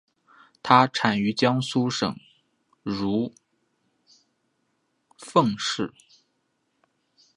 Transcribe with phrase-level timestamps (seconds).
[0.63, 2.17] 它产于江苏省
[2.81, 3.35] 如
[5.15, 5.93] 皋市。